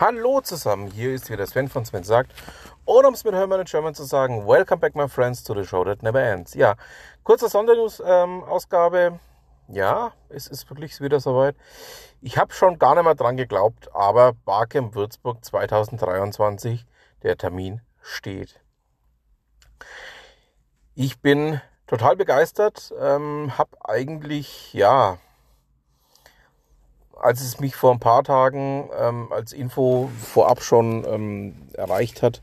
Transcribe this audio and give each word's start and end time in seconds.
Hallo 0.00 0.40
zusammen, 0.40 0.86
hier 0.90 1.12
ist 1.12 1.28
wieder 1.28 1.46
Sven 1.46 1.68
von 1.68 1.84
Sven 1.84 2.04
sagt. 2.04 2.32
Und 2.86 3.04
um 3.04 3.12
es 3.12 3.22
mit 3.22 3.34
Hermann 3.34 3.60
in 3.60 3.66
German 3.66 3.94
zu 3.94 4.04
sagen, 4.04 4.46
Welcome 4.48 4.80
back 4.80 4.94
my 4.94 5.06
friends 5.06 5.44
to 5.44 5.52
the 5.52 5.62
show 5.62 5.84
that 5.84 6.02
never 6.02 6.22
ends. 6.22 6.54
Ja, 6.54 6.76
kurze 7.22 7.50
Sondernews-Ausgabe. 7.50 8.98
Ähm, 8.98 9.20
ja, 9.68 10.12
es 10.30 10.46
ist 10.46 10.70
wirklich 10.70 10.98
wieder 11.02 11.20
soweit. 11.20 11.54
Ich 12.22 12.38
habe 12.38 12.54
schon 12.54 12.78
gar 12.78 12.94
nicht 12.94 13.04
mehr 13.04 13.14
dran 13.14 13.36
geglaubt, 13.36 13.94
aber 13.94 14.32
Barcamp 14.32 14.94
Würzburg 14.94 15.44
2023, 15.44 16.86
der 17.22 17.36
Termin 17.36 17.82
steht. 18.00 18.58
Ich 20.94 21.20
bin 21.20 21.60
total 21.86 22.16
begeistert, 22.16 22.90
ähm, 22.98 23.52
habe 23.58 23.76
eigentlich, 23.84 24.72
ja, 24.72 25.18
als 27.20 27.40
es 27.40 27.60
mich 27.60 27.76
vor 27.76 27.92
ein 27.92 28.00
paar 28.00 28.24
Tagen 28.24 28.90
ähm, 28.98 29.32
als 29.32 29.52
Info 29.52 30.10
vorab 30.18 30.62
schon 30.62 31.04
ähm, 31.06 31.54
erreicht 31.74 32.22
hat, 32.22 32.42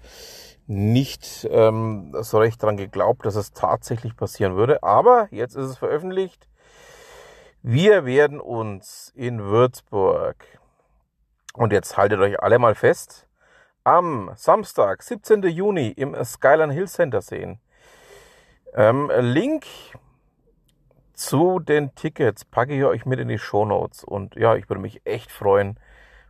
nicht 0.67 1.47
ähm, 1.49 2.13
so 2.21 2.39
recht 2.39 2.61
daran 2.61 2.77
geglaubt, 2.77 3.25
dass 3.25 3.35
es 3.35 3.53
tatsächlich 3.53 4.15
passieren 4.15 4.55
würde. 4.55 4.83
Aber 4.83 5.27
jetzt 5.31 5.55
ist 5.55 5.65
es 5.65 5.77
veröffentlicht. 5.77 6.47
Wir 7.63 8.05
werden 8.05 8.39
uns 8.39 9.11
in 9.15 9.39
Würzburg, 9.41 10.35
und 11.53 11.73
jetzt 11.73 11.97
haltet 11.97 12.19
euch 12.19 12.41
alle 12.41 12.59
mal 12.59 12.75
fest, 12.75 13.27
am 13.83 14.31
Samstag, 14.35 15.01
17. 15.01 15.43
Juni 15.43 15.89
im 15.89 16.15
Skyline 16.23 16.73
Hill 16.73 16.87
Center 16.87 17.21
sehen. 17.21 17.59
Ähm, 18.75 19.09
Link 19.19 19.65
zu 21.17 21.59
den 21.59 21.95
Tickets 21.95 22.45
packe 22.45 22.75
ich 22.77 22.83
euch 22.83 23.05
mit 23.05 23.19
in 23.19 23.27
die 23.27 23.39
Show 23.39 23.65
Notes. 23.65 24.03
Und 24.03 24.35
ja, 24.35 24.55
ich 24.55 24.69
würde 24.69 24.81
mich 24.81 25.01
echt 25.03 25.31
freuen, 25.31 25.79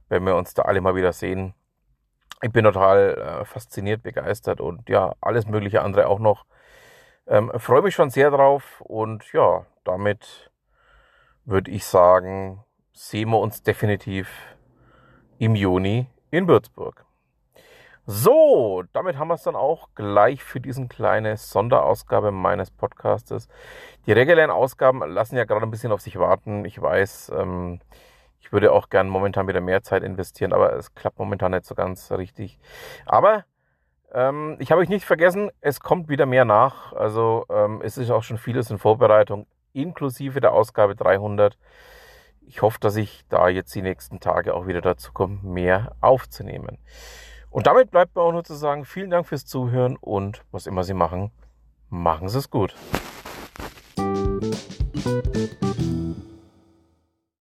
wenn 0.07 0.25
wir 0.25 0.35
uns 0.35 0.53
da 0.53 0.63
alle 0.63 0.79
mal 0.79 0.95
wieder 0.95 1.11
sehen. 1.11 1.53
Ich 2.41 2.51
bin 2.51 2.63
total 2.63 3.41
äh, 3.41 3.45
fasziniert, 3.45 4.01
begeistert 4.01 4.61
und 4.61 4.87
ja, 4.89 5.13
alles 5.19 5.45
mögliche 5.45 5.81
andere 5.81 6.07
auch 6.07 6.19
noch. 6.19 6.45
Ähm, 7.27 7.51
freue 7.57 7.81
mich 7.81 7.95
schon 7.95 8.09
sehr 8.09 8.31
drauf 8.31 8.79
und 8.79 9.33
ja, 9.33 9.65
damit 9.83 10.51
würde 11.43 11.69
ich 11.71 11.83
sagen, 11.85 12.63
sehen 12.93 13.29
wir 13.29 13.39
uns 13.39 13.63
definitiv 13.63 14.29
im 15.37 15.55
Juni 15.55 16.07
in 16.31 16.47
Würzburg. 16.47 17.06
So, 18.09 18.85
damit 18.93 19.17
haben 19.17 19.27
wir 19.27 19.33
es 19.33 19.43
dann 19.43 19.57
auch 19.57 19.89
gleich 19.93 20.41
für 20.41 20.61
diesen 20.61 20.87
kleine 20.87 21.35
Sonderausgabe 21.35 22.31
meines 22.31 22.71
Podcastes. 22.71 23.49
Die 24.05 24.13
regulären 24.13 24.49
Ausgaben 24.49 25.01
lassen 25.11 25.35
ja 25.35 25.43
gerade 25.43 25.65
ein 25.65 25.71
bisschen 25.71 25.91
auf 25.91 25.99
sich 25.99 26.17
warten. 26.17 26.63
Ich 26.63 26.81
weiß, 26.81 27.33
ähm, 27.37 27.81
ich 28.39 28.53
würde 28.53 28.71
auch 28.71 28.87
gern 28.87 29.09
momentan 29.09 29.49
wieder 29.49 29.59
mehr 29.59 29.83
Zeit 29.83 30.03
investieren, 30.03 30.53
aber 30.53 30.71
es 30.77 30.95
klappt 30.95 31.19
momentan 31.19 31.51
nicht 31.51 31.65
so 31.65 31.75
ganz 31.75 32.09
richtig. 32.13 32.59
Aber 33.05 33.43
ähm, 34.13 34.55
ich 34.59 34.71
habe 34.71 34.79
euch 34.79 34.87
nicht 34.87 35.03
vergessen, 35.03 35.51
es 35.59 35.81
kommt 35.81 36.07
wieder 36.07 36.25
mehr 36.25 36.45
nach. 36.45 36.93
Also 36.93 37.43
ähm, 37.49 37.81
es 37.83 37.97
ist 37.97 38.09
auch 38.09 38.23
schon 38.23 38.37
vieles 38.37 38.71
in 38.71 38.77
Vorbereitung, 38.77 39.47
inklusive 39.73 40.39
der 40.39 40.53
Ausgabe 40.53 40.95
300. 40.95 41.57
Ich 42.39 42.61
hoffe, 42.61 42.79
dass 42.79 42.95
ich 42.95 43.25
da 43.27 43.49
jetzt 43.49 43.75
die 43.75 43.81
nächsten 43.81 44.21
Tage 44.21 44.53
auch 44.53 44.65
wieder 44.65 44.79
dazu 44.79 45.11
komme, 45.11 45.39
mehr 45.43 45.97
aufzunehmen. 45.99 46.77
Und 47.49 47.67
damit 47.67 47.91
bleibt 47.91 48.15
mir 48.15 48.21
auch 48.21 48.31
nur 48.31 48.43
zu 48.43 48.55
sagen, 48.55 48.85
vielen 48.85 49.09
Dank 49.09 49.27
fürs 49.27 49.45
Zuhören 49.45 49.97
und 49.97 50.43
was 50.51 50.67
immer 50.67 50.83
Sie 50.83 50.93
machen, 50.93 51.31
machen 51.89 52.29
Sie 52.29 52.37
es 52.37 52.49
gut. 52.49 52.75